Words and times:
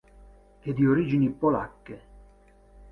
È 0.61 0.73
di 0.73 0.83
origini 0.83 1.29
polacche. 1.29 2.01